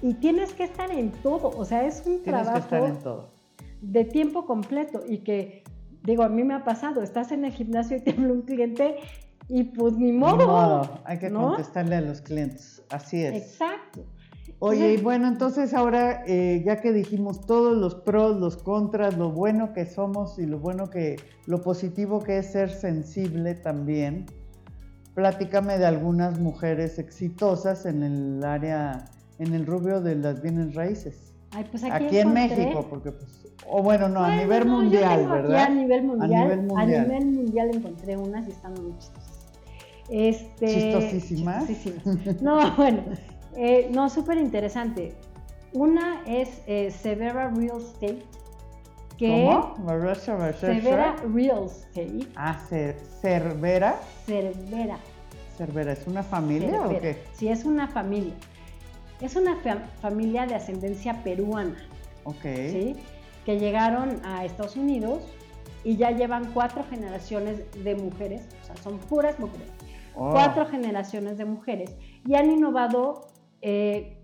[0.06, 2.98] Y tienes que estar en todo, o sea, es un Tienes que trabajo estar en
[3.00, 3.30] todo.
[3.80, 5.64] de tiempo completo y que,
[6.04, 8.98] digo, a mí me ha pasado, estás en el gimnasio y te habla un cliente
[9.48, 10.36] y pues ni modo.
[10.36, 11.48] Ni modo, hay que ¿no?
[11.48, 12.84] contestarle a los clientes.
[12.88, 13.34] Así es.
[13.34, 14.04] Exacto.
[14.60, 19.32] Oye, y bueno, entonces ahora, eh, ya que dijimos todos los pros, los contras, lo
[19.32, 21.16] bueno que somos y lo bueno que,
[21.46, 24.26] lo positivo que es ser sensible también,
[25.14, 29.06] platícame de algunas mujeres exitosas en el área,
[29.38, 31.32] en el rubio de las bienes raíces.
[31.52, 34.82] Ay, pues Aquí, aquí, en México, porque pues, o bueno, no, a nivel no, yo
[34.82, 35.62] mundial, aquí ¿verdad?
[35.64, 36.30] A nivel mundial.
[36.48, 36.78] nivel mundial.
[36.80, 39.32] A nivel mundial encontré unas y están muy chistosas.
[40.08, 41.66] Este, ¿Chistosísimas?
[41.66, 42.42] chistosísimas.
[42.42, 43.02] No, bueno,
[43.56, 45.14] eh, no, súper interesante.
[45.72, 48.22] Una es eh, Severa Real Estate,
[49.18, 49.74] que ¿Cómo?
[50.54, 53.96] Severa Real Estate, Ah, Ce- Cervera.
[54.26, 54.98] Cervera,
[55.56, 55.92] Cervera?
[55.92, 57.22] ¿Es una familia o qué?
[57.32, 58.34] Sí, es una familia.
[59.20, 59.56] Es una
[60.00, 61.76] familia de ascendencia peruana.
[62.24, 62.42] Ok.
[62.42, 62.96] ¿sí?
[63.44, 65.22] Que llegaron a Estados Unidos
[65.84, 69.68] y ya llevan cuatro generaciones de mujeres, o sea, son puras mujeres.
[70.16, 70.32] Oh.
[70.32, 71.94] Cuatro generaciones de mujeres.
[72.26, 73.28] Y han innovado
[73.62, 74.18] eh,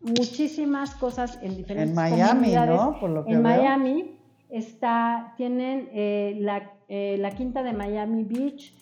[0.00, 2.76] muchísimas cosas en diferentes En Miami, comunidades.
[2.80, 2.98] ¿no?
[2.98, 3.56] Por lo que en veo.
[3.58, 4.16] Miami
[4.48, 8.74] está, tienen eh, la, eh, la quinta de Miami Beach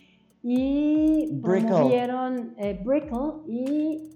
[0.42, 1.68] y Brickell.
[1.68, 2.54] promovieron
[2.84, 4.13] Brickell y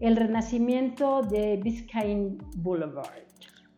[0.00, 3.28] el renacimiento de Biscayne Boulevard.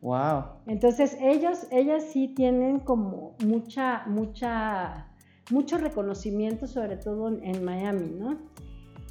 [0.03, 0.45] Wow.
[0.67, 5.07] Entonces ellos, ellas sí tienen como mucha, mucha,
[5.51, 8.39] mucho reconocimiento, sobre todo en, en Miami, ¿no?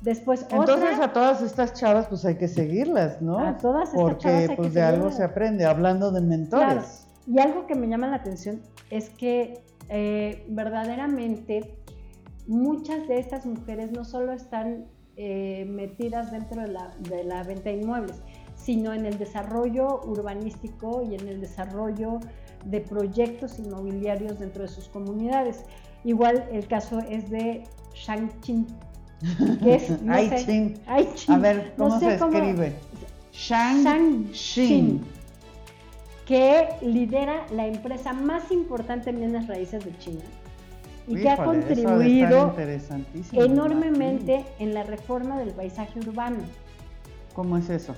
[0.01, 3.37] Después Entonces otra, a todas estas chavas pues hay que seguirlas, ¿no?
[3.37, 6.73] A todas estas Porque chavas hay que pues de algo se aprende, hablando de mentores.
[6.73, 6.85] Claro.
[7.27, 11.77] Y algo que me llama la atención es que eh, verdaderamente
[12.47, 14.85] muchas de estas mujeres no solo están
[15.21, 18.21] eh, metidas dentro de la, de la venta de inmuebles,
[18.55, 22.21] sino en el desarrollo urbanístico y en el desarrollo
[22.63, 25.65] de proyectos inmobiliarios dentro de sus comunidades.
[26.05, 28.65] Igual el caso es de Shang Chin,
[29.61, 30.79] que es, no Ai sé, Chin.
[30.87, 31.35] Ai Chin.
[31.35, 32.73] A ver, No ¿cómo sé se escribe?
[33.33, 34.67] Shang, Shang Shin.
[34.67, 35.01] Shin,
[36.25, 40.23] que lidera la empresa más importante en bienes raíces de China
[41.09, 42.55] y que ha Híjole, contribuido
[43.33, 46.39] enormemente en la reforma del paisaje urbano.
[47.33, 47.95] ¿Cómo es eso?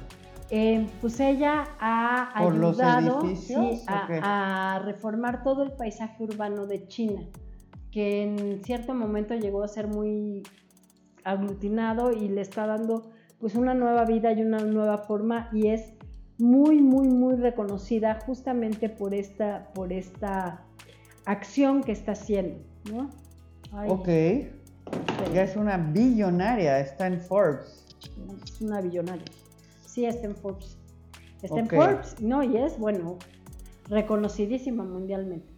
[0.49, 3.55] Eh, pues ella ha ¿Por los ayudado sí,
[3.87, 7.21] a, a reformar todo el paisaje urbano de China,
[7.91, 10.43] que en cierto momento llegó a ser muy
[11.23, 15.93] aglutinado y le está dando pues una nueva vida y una nueva forma y es
[16.37, 20.65] muy muy muy reconocida justamente por esta por esta
[21.25, 23.09] acción que está haciendo, ¿no?
[23.73, 24.07] Ay, Ok,
[25.33, 27.85] ya es una billonaria, está en Forbes.
[28.43, 29.25] Es una billonaria.
[29.85, 30.77] Sí, está en Forbes.
[31.41, 33.17] Está en Forbes, no, y es, bueno,
[33.89, 35.51] reconocidísima mundialmente.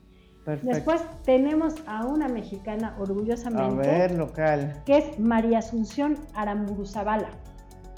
[0.45, 0.75] Perfecto.
[0.75, 4.81] Después tenemos a una mexicana A orgullosamente, ver, local.
[4.85, 7.29] que es María Asunción Aramburu Zavala.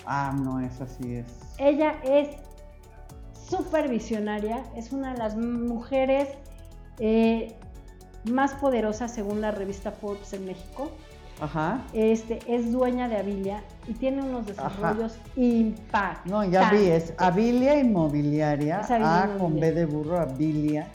[0.06, 1.26] Ah, no, es así es.
[1.58, 2.30] Ella es
[3.34, 6.30] súper visionaria, es una de las mujeres
[7.00, 7.56] eh,
[8.32, 10.92] más poderosas según la revista Forbes en México.
[11.42, 11.82] Ajá.
[11.92, 16.32] Este, es dueña de Avilia y tiene unos desarrollos impactantes.
[16.32, 19.74] No, ya vi, es Abilia Inmobiliaria, Es A con B Inmobiliaria.
[19.74, 20.88] de burro, Abilia.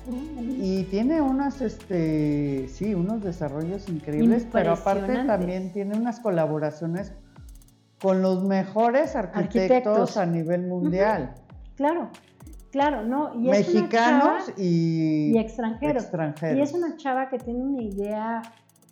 [0.59, 7.13] Y tiene unas, este, sí, unos desarrollos increíbles, pero aparte también tiene unas colaboraciones
[8.01, 10.17] con los mejores arquitectos, Arquitectos.
[10.17, 11.35] a nivel mundial,
[11.77, 12.09] Claro,
[12.71, 13.35] claro, ¿no?
[13.41, 16.03] Y es mexicanos chava- y, y extranjeros.
[16.05, 16.59] extranjeros.
[16.59, 18.43] Y es una chava que tiene una idea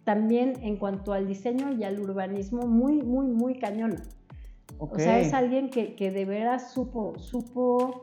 [0.04, 4.02] también en cuanto al diseño y al urbanismo muy, muy, muy cañona.
[4.78, 8.02] O sea, es alguien que, que de veras supo, supo,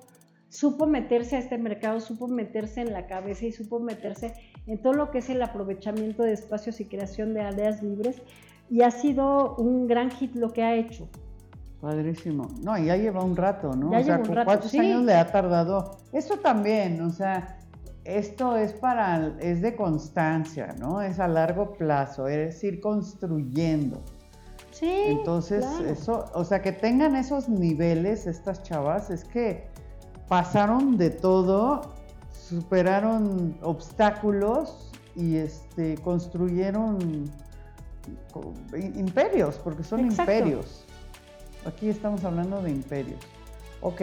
[0.50, 4.34] supo meterse a este mercado, supo meterse en la cabeza y supo meterse
[4.68, 8.22] en todo lo que es el aprovechamiento de espacios y creación de áreas libres.
[8.70, 11.08] Y ha sido un gran hit lo que ha hecho.
[11.86, 12.48] Padrísimo.
[12.64, 13.92] No, ya lleva un rato, ¿no?
[13.92, 14.80] Ya o sea, lleva un ¿cu- rato, ¿cuántos sí.
[14.80, 16.00] años le ha tardado?
[16.12, 17.60] Eso también, o sea,
[18.06, 21.00] esto es para, es de constancia, ¿no?
[21.04, 24.02] Es a largo plazo, es ir construyendo.
[24.72, 24.92] Sí.
[25.06, 25.86] Entonces, claro.
[25.86, 29.68] eso, o sea, que tengan esos niveles estas chavas, es que
[30.28, 31.82] pasaron de todo,
[32.32, 37.30] superaron obstáculos y este, construyeron
[38.96, 40.32] imperios, porque son Exacto.
[40.32, 40.82] imperios.
[41.66, 43.20] Aquí estamos hablando de imperios.
[43.82, 43.98] Ok,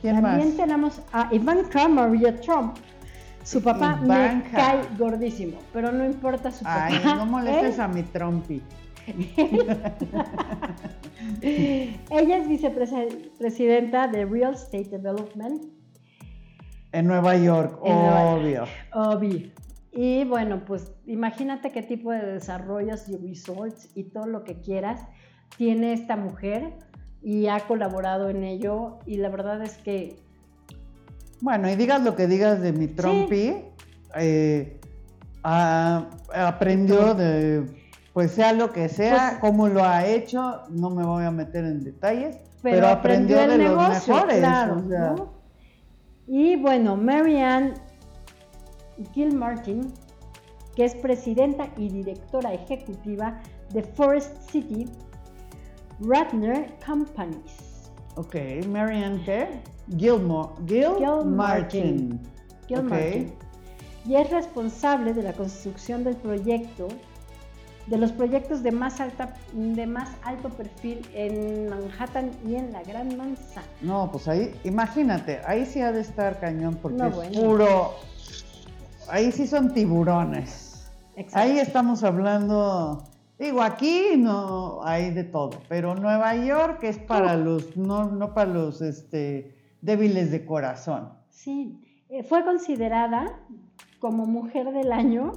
[0.00, 0.56] ¿quién También más?
[0.56, 2.76] tenemos a Ivanka Maria Trump.
[3.44, 4.50] Su papá me Ivanka.
[4.50, 6.86] cae gordísimo, pero no importa su papá.
[6.86, 7.82] Ay, no molestes ¿eh?
[7.82, 8.60] a mi Trumpy.
[11.42, 15.62] Ella es vicepresidenta de Real Estate Development,
[16.92, 18.40] En Nueva York, En Nueva York.
[18.40, 18.64] obvio.
[18.92, 19.50] obvio.
[19.92, 25.00] Y bueno, pues imagínate qué tipo de desarrollos y resorts y todo lo que quieras
[25.56, 26.74] tiene esta mujer
[27.26, 29.00] y ha colaborado en ello.
[29.04, 30.16] Y la verdad es que
[31.40, 33.64] Bueno, y digas lo que digas de mi Trumpy,
[34.14, 34.80] eh,
[35.42, 37.66] aprendió de,
[38.12, 41.64] pues sea lo que sea, Pues- cómo lo ha hecho, no me voy a meter
[41.64, 44.38] en detalles, pero, pero, aprendió, el de negocio, los mejores.
[44.38, 45.32] claro, o sea, ¿no?
[46.28, 47.74] Y bueno, Marianne
[49.12, 49.92] Gilmartin,
[50.76, 53.40] que es presidenta y directora ejecutiva
[53.72, 54.86] de Forest City
[56.00, 57.90] Ratner Companies.
[58.16, 58.34] Ok,
[58.68, 59.48] Marianne, ¿qué?
[59.96, 61.26] Gilmore, Gil.
[61.26, 62.20] Martin.
[62.66, 63.32] Gilmartin.
[64.06, 66.88] Y es responsable de la construcción del proyecto
[67.86, 72.82] de los proyectos de más alta, de más alto perfil en Manhattan y en la
[72.82, 73.66] Gran Manzana.
[73.80, 77.94] No, pues ahí, imagínate, ahí sí ha de estar cañón porque No, es puro.
[79.08, 80.88] Ahí sí son tiburones.
[81.14, 81.38] Exacto.
[81.38, 83.04] Ahí estamos hablando.
[83.38, 88.50] Digo, aquí no hay de todo, pero Nueva York es para los, no, no para
[88.50, 91.10] los este, débiles de corazón.
[91.28, 93.40] Sí, eh, fue considerada
[93.98, 95.32] como mujer del año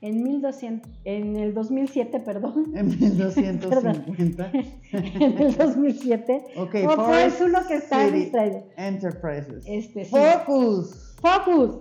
[0.00, 2.72] en, 1200, en el 2007, perdón.
[2.74, 4.50] En 1250.
[4.92, 6.44] en el 2007.
[6.56, 8.64] Ok, Oh, pues uno que está City distraído.
[8.76, 9.64] Enterprises.
[9.66, 10.10] Este, sí.
[10.10, 11.16] Focus.
[11.20, 11.78] Focus.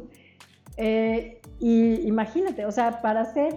[0.77, 3.55] Eh, y imagínate, o sea, para ser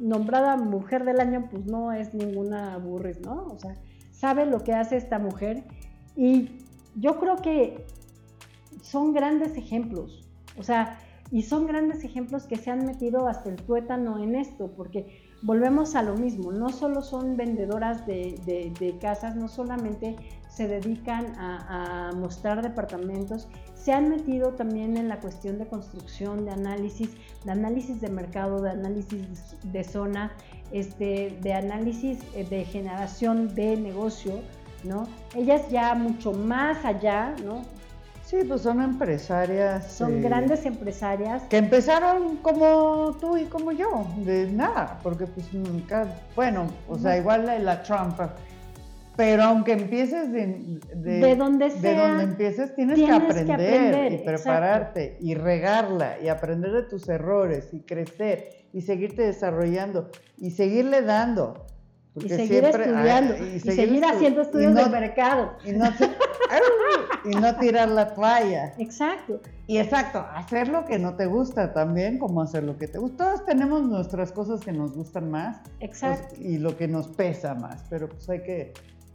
[0.00, 3.46] nombrada mujer del año, pues no es ninguna burris, ¿no?
[3.46, 3.76] O sea,
[4.12, 5.64] sabe lo que hace esta mujer
[6.16, 6.50] y
[6.96, 7.84] yo creo que
[8.82, 10.24] son grandes ejemplos,
[10.58, 10.98] o sea,
[11.30, 15.94] y son grandes ejemplos que se han metido hasta el tuétano en esto, porque volvemos
[15.94, 20.16] a lo mismo, no solo son vendedoras de, de- de casas, no solamente
[20.58, 26.44] se dedican a, a mostrar departamentos, se han metido también en la cuestión de construcción,
[26.44, 27.10] de análisis,
[27.44, 30.32] de análisis de mercado, de análisis de zona,
[30.72, 34.40] este, de análisis eh, de generación de negocio,
[34.82, 35.06] ¿no?
[35.36, 37.62] Ellas ya mucho más allá, ¿no?
[38.24, 39.86] Sí, pues son empresarias.
[39.92, 41.44] Son eh, grandes empresarias.
[41.44, 47.12] Que empezaron como tú y como yo, de nada, porque pues nunca, bueno, o sea,
[47.12, 47.20] Ujú.
[47.20, 48.18] igual la, la Trump,
[49.18, 53.30] pero aunque empieces de, de, De donde de sea, donde empieces, tienes, tienes que, que
[53.32, 54.42] aprender aprender, y exacto.
[54.44, 61.02] prepararte y regarla y aprender de tus errores y crecer y seguirte desarrollando y seguirle
[61.02, 61.66] dando.
[62.14, 65.52] Y porque seguir siempre- estudiando, ah, y, seguir, estu- haciendo y estudios no- de mercado.
[65.64, 65.84] y no,
[67.24, 68.74] y no tirar la toalla.
[68.78, 69.40] Exacto.
[69.66, 73.24] Y exacto, hacer lo que no te gusta también, como hacer lo que te gusta.
[73.24, 76.28] Todos tenemos nuestras cosas que nos gustan más Exacto.
[76.36, 78.72] pues, y lo que nos pesa más, pero pues hay que,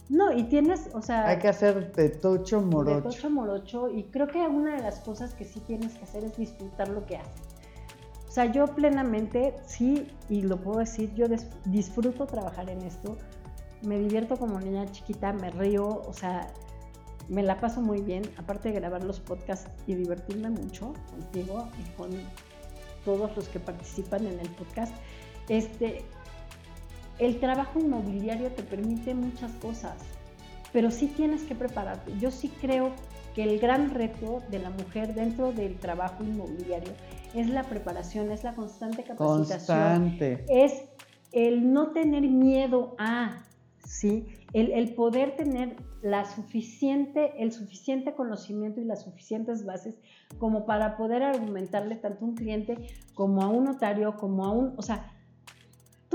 [0.08, 3.08] No, y tienes, o sea, hay que hacer de tocho de morocho.
[3.08, 6.36] tocho morocho, y creo que una de las cosas que sí tienes que hacer es
[6.36, 7.42] disfrutar lo que haces.
[8.28, 11.26] O sea, yo plenamente, sí, y lo puedo decir, yo
[11.66, 13.16] disfruto trabajar en esto,
[13.82, 16.48] me divierto como niña chiquita, me río, o sea,
[17.28, 21.90] me la paso muy bien, aparte de grabar los podcasts y divertirme mucho contigo y
[21.96, 22.10] con
[23.04, 24.94] todos los que participan en el podcast.
[25.48, 26.04] Este,
[27.18, 29.96] el trabajo inmobiliario te permite muchas cosas,
[30.72, 32.12] pero sí tienes que prepararte.
[32.18, 32.92] Yo sí creo
[33.34, 36.92] que el gran reto de la mujer dentro del trabajo inmobiliario
[37.34, 40.44] es la preparación, es la constante capacitación, Constante.
[40.48, 40.84] es
[41.32, 43.42] el no tener miedo a,
[43.84, 44.26] ¿sí?
[44.52, 49.98] El, el poder tener la suficiente, el suficiente conocimiento y las suficientes bases
[50.38, 52.76] como para poder argumentarle tanto a un cliente
[53.14, 55.13] como a un notario, como a un, o sea,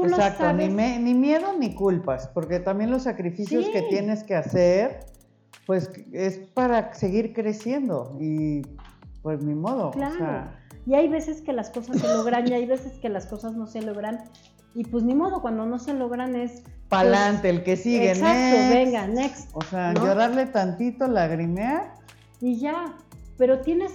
[0.02, 0.68] tú lo Exacto, sabes.
[0.70, 3.72] ni, me- ni miedo ni culpas, porque también los sacrificios Sí.
[3.72, 5.00] que tienes que hacer,
[5.66, 8.62] pues es para seguir creciendo y
[9.22, 9.90] pues ni modo.
[9.90, 10.18] o Claro.
[10.18, 13.54] sea, Y hay veces que las cosas se logran y hay veces que las cosas
[13.54, 14.24] no se logran.
[14.74, 16.64] Y pues ni modo, cuando no se logran es...
[16.88, 18.70] pa'lante, el que sigue, Exacto, next.
[18.74, 19.50] venga, next.
[19.54, 20.06] O sea, ¿no?
[20.06, 21.94] llorarle tantito, lagrimear
[22.42, 22.96] Y ya.
[23.38, 23.92] Pero tienes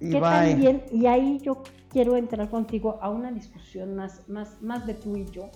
[0.00, 0.30] y que bye.
[0.30, 5.16] también, y ahí yo quiero entrar contigo a una discusión más, más, más de tú
[5.16, 5.50] y yo.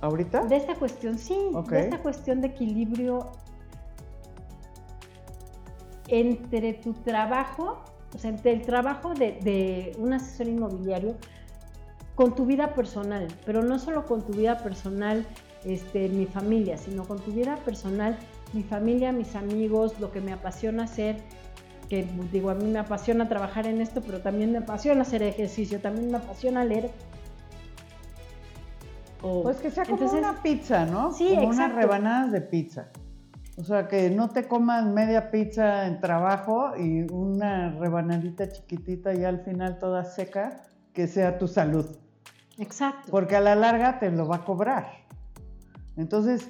[0.00, 0.44] ¿Ahorita?
[0.44, 1.36] De esta cuestión, sí,
[1.70, 3.32] de esta cuestión de equilibrio
[6.08, 7.82] entre tu trabajo,
[8.14, 11.16] o sea, entre el trabajo de, de un asesor inmobiliario
[12.14, 15.26] con tu vida personal, pero no solo con tu vida personal,
[15.64, 18.18] este, mi familia, sino con tu vida personal,
[18.52, 21.16] mi familia, mis amigos, lo que me apasiona hacer,
[21.94, 25.80] que digo, a mí me apasiona trabajar en esto, pero también me apasiona hacer ejercicio,
[25.80, 26.90] también me apasiona leer.
[29.22, 31.12] O- Pues que sea como Entonces- una pizza, ¿no?
[31.12, 32.88] Sí, como unas rebanadas de pizza.
[33.56, 39.28] O sea, que no te comas media pizza en trabajo y una rebanadita chiquitita ya
[39.28, 41.86] al final toda seca, que sea tu salud.
[42.58, 43.10] Exacto.
[43.10, 44.88] Porque a la larga te lo va a cobrar.
[45.96, 46.48] Entonces,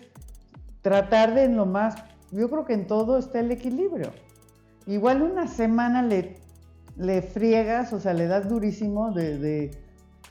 [0.81, 1.95] tratar de en lo más,
[2.33, 4.11] yo creo que en todo está el equilibrio.
[4.87, 6.37] Igual una semana le,
[6.97, 9.71] le friegas, o sea, le das durísimo de, de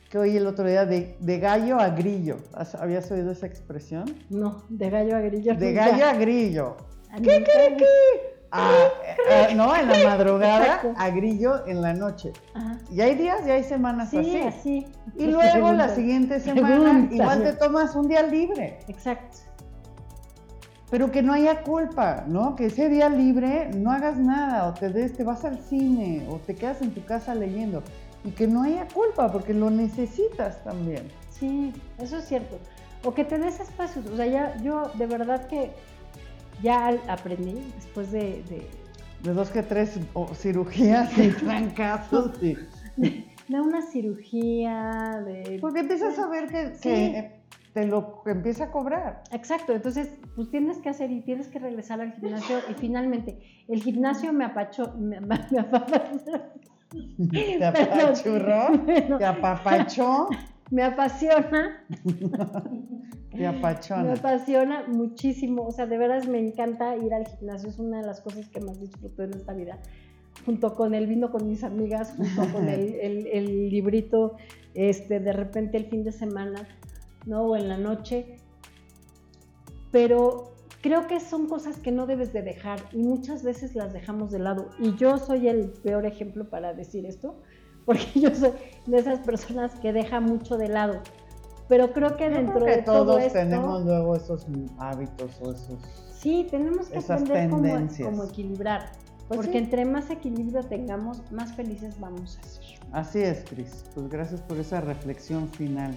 [0.09, 2.37] que oí el otro día, de, de gallo a grillo.
[2.53, 4.05] ¿Has- ¿Habías oído esa expresión?
[4.29, 5.55] No, de gallo a grillo.
[5.55, 6.77] De gallo a grillo.
[7.17, 7.85] ¿Qué cree que?
[8.55, 8.71] Ah,
[9.49, 12.33] eh, no, en la madrugada a grillo en la noche.
[12.53, 12.77] Ajá.
[12.91, 14.37] Y hay días y hay semanas Sí, así.
[14.41, 14.85] así.
[15.17, 18.77] Y luego la siguiente semana igual te tomas un día libre.
[18.87, 19.37] Exacto.
[20.93, 22.55] Pero que no haya culpa, ¿no?
[22.55, 26.35] Que ese día libre no hagas nada, o te des, te vas al cine, o
[26.37, 27.81] te quedas en tu casa leyendo.
[28.23, 31.07] Y que no haya culpa, porque lo necesitas también.
[31.31, 31.73] Sí.
[31.97, 32.59] Eso es cierto.
[33.03, 34.05] O que te des espacios.
[34.05, 35.71] O sea, ya yo de verdad que
[36.61, 38.67] ya aprendí después de, de,
[39.23, 42.33] De dos que tres o, cirugías y trancazos.
[42.43, 42.55] y-
[43.47, 45.57] de una cirugía, de...
[45.59, 46.81] Porque empiezas a ver que, Sí.
[46.83, 47.31] que, eh,
[47.73, 49.23] te lo que empieza a cobrar.
[49.31, 53.81] Exacto, entonces pues tienes que hacer y tienes que regresar al gimnasio y finalmente el
[53.81, 56.41] gimnasio me apachó, me, me, me apachó,
[57.31, 58.85] Te apachurró,
[59.17, 60.27] te apapachó,
[60.71, 61.83] me apasiona,
[63.31, 64.13] te me apachona.
[64.13, 68.21] apasiona muchísimo, o sea, de veras me encanta ir al gimnasio, es una de las
[68.21, 69.79] cosas que más disfruto en esta vida,
[70.45, 74.35] junto con el vino con mis amigas, junto con el, el- el librito,
[74.75, 76.67] este, de repente el fin de semana,
[77.25, 77.43] ¿no?
[77.43, 78.37] O en la noche,
[79.91, 84.31] pero creo que son cosas que no debes de dejar y muchas veces las dejamos
[84.31, 84.69] de lado.
[84.79, 87.41] Y yo soy el peor ejemplo para decir esto,
[87.85, 88.51] porque yo soy
[88.85, 91.01] de esas personas que deja mucho de lado.
[91.69, 94.45] Pero creo que Yo dentro creo que de todo todos esto, tenemos luego esos
[94.77, 95.79] hábitos o esos...
[96.11, 98.91] sí, tenemos que esas aprender cómo, cómo equilibrar.
[99.29, 99.57] Pues porque sí.
[99.59, 102.63] entre más equilibrio tengamos, más felices vamos a ser.
[102.91, 103.85] Así es, Cris.
[103.95, 105.93] Pues gracias por esa reflexión final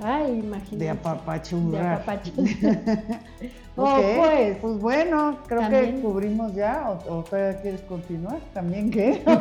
[0.00, 0.76] Ay, imagínate.
[0.76, 1.82] de apapachurrar.
[1.82, 3.20] De apapachurrar.
[3.80, 4.58] Ok, Oh, pues.
[4.58, 9.22] pues bueno, creo que cubrimos ya, o, o todavía quieres continuar, ¿también qué?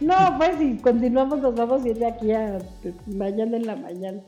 [0.00, 2.58] No, pues si continuamos nos vamos a ir de aquí a
[3.06, 4.22] mañana en la mañana,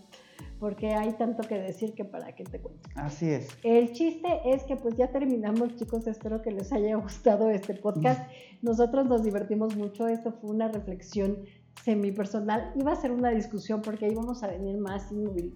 [0.59, 2.89] porque hay tanto que decir que para qué te cuento.
[2.95, 3.49] Así es.
[3.65, 8.21] El chiste es que pues ya terminamos chicos, espero que les haya gustado este podcast.
[8.63, 11.39] Nosotros nos divertimos mucho, esto fue una reflexión
[11.85, 15.55] semi personal, iba a ser una discusión porque íbamos a venir más inmóvil.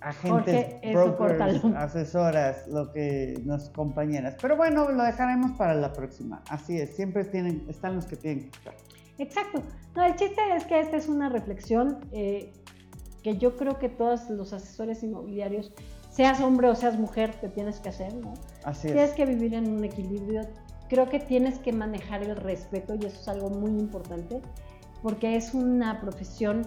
[0.00, 4.36] Agentes, eso, brokers, asesoras, lo que nos compañeras.
[4.40, 6.40] Pero bueno, lo dejaremos para la próxima.
[6.48, 8.74] Así es, siempre tienen, están los que tienen que estar.
[9.18, 9.62] Exacto.
[9.96, 12.52] No, el chiste es que esta es una reflexión eh,
[13.24, 15.72] que yo creo que todos los asesores inmobiliarios,
[16.10, 18.34] seas hombre o seas mujer, te tienes que hacer, ¿no?
[18.64, 19.16] Así Tienes es.
[19.16, 20.42] que vivir en un equilibrio.
[20.88, 24.40] Creo que tienes que manejar el respeto y eso es algo muy importante
[25.02, 26.62] porque es una profesión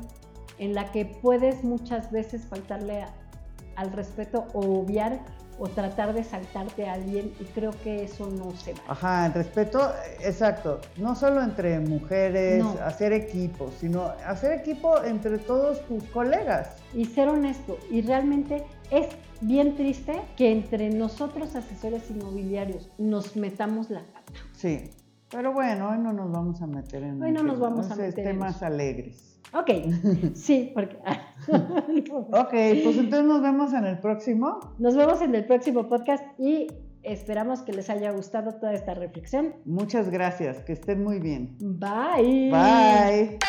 [0.59, 3.13] en la que puedes muchas veces faltarle a-
[3.81, 5.19] al respeto o obviar
[5.59, 8.79] o tratar de saltarte a alguien y creo que eso no se va.
[8.87, 9.91] Ajá, el respeto,
[10.23, 10.79] exacto.
[10.97, 12.75] No solo entre mujeres, No.
[12.83, 16.77] hacer equipo, sino hacer equipo entre todos tus colegas.
[16.95, 17.77] y ser honesto.
[17.91, 19.07] Y realmente es
[19.41, 24.39] bien triste que entre nosotros asesores inmobiliarios nos metamos la pata.
[24.53, 24.89] Sí.
[25.31, 27.97] Pero bueno, hoy no nos vamos a meter en Hoy no nos vamos a esos
[27.97, 28.65] meter en temas eso.
[28.65, 29.39] alegres.
[29.53, 29.69] Ok,
[30.33, 30.97] sí, porque...
[32.11, 34.59] Ok, pues entonces nos vemos en el próximo.
[34.77, 36.67] Nos vemos en el próximo podcast y
[37.03, 39.55] esperamos que les haya gustado toda esta reflexión.
[39.65, 41.57] Muchas gracias, que estén muy bien.
[41.59, 42.51] Bye.
[42.51, 43.39] Bye.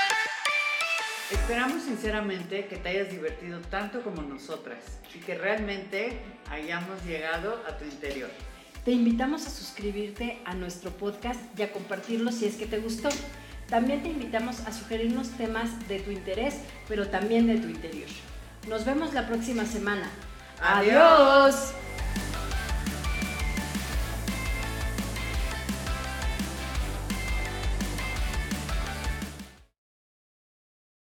[1.30, 6.18] Esperamos sinceramente que te hayas divertido tanto como nosotras y que realmente
[6.50, 8.28] hayamos llegado a tu interior.
[8.84, 13.10] Te invitamos a suscribirte a nuestro podcast y a compartirlo si es que te gustó.
[13.68, 16.56] También te invitamos a sugerirnos temas de tu interés,
[16.88, 18.08] pero también de tu interior.
[18.68, 20.10] Nos vemos la próxima semana.
[20.60, 21.74] ¡Adiós!